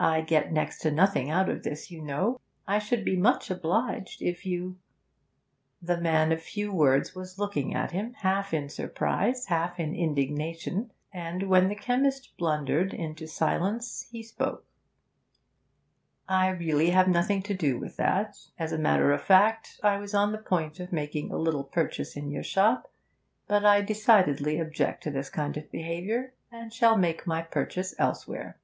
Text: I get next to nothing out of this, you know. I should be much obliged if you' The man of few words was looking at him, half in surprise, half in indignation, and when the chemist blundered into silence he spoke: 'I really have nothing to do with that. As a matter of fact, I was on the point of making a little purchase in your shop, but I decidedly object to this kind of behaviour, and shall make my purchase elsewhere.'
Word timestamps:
I 0.00 0.22
get 0.22 0.50
next 0.50 0.80
to 0.80 0.90
nothing 0.90 1.30
out 1.30 1.48
of 1.48 1.62
this, 1.62 1.88
you 1.88 2.02
know. 2.02 2.40
I 2.66 2.80
should 2.80 3.04
be 3.04 3.14
much 3.16 3.48
obliged 3.48 4.20
if 4.20 4.44
you' 4.44 4.76
The 5.90 6.00
man 6.00 6.32
of 6.32 6.42
few 6.42 6.72
words 6.72 7.14
was 7.14 7.38
looking 7.38 7.76
at 7.76 7.92
him, 7.92 8.14
half 8.14 8.52
in 8.52 8.70
surprise, 8.70 9.46
half 9.46 9.78
in 9.78 9.94
indignation, 9.94 10.90
and 11.12 11.44
when 11.44 11.68
the 11.68 11.76
chemist 11.76 12.36
blundered 12.36 12.92
into 12.92 13.28
silence 13.28 14.08
he 14.10 14.20
spoke: 14.20 14.64
'I 16.28 16.48
really 16.48 16.90
have 16.90 17.06
nothing 17.06 17.40
to 17.42 17.54
do 17.54 17.78
with 17.78 17.96
that. 17.98 18.36
As 18.58 18.72
a 18.72 18.78
matter 18.78 19.12
of 19.12 19.22
fact, 19.22 19.78
I 19.84 19.98
was 19.98 20.12
on 20.12 20.32
the 20.32 20.38
point 20.38 20.80
of 20.80 20.90
making 20.92 21.30
a 21.30 21.38
little 21.38 21.62
purchase 21.62 22.16
in 22.16 22.32
your 22.32 22.42
shop, 22.42 22.90
but 23.46 23.64
I 23.64 23.82
decidedly 23.82 24.58
object 24.58 25.04
to 25.04 25.12
this 25.12 25.30
kind 25.30 25.56
of 25.56 25.70
behaviour, 25.70 26.34
and 26.50 26.72
shall 26.72 26.96
make 26.98 27.28
my 27.28 27.42
purchase 27.42 27.94
elsewhere.' 27.96 28.58